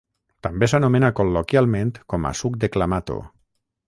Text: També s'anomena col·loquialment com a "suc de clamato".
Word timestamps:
També 0.45 0.69
s'anomena 0.69 1.11
col·loquialment 1.19 1.91
com 2.13 2.25
a 2.31 2.35
"suc 2.43 2.57
de 2.65 2.71
clamato". 2.77 3.19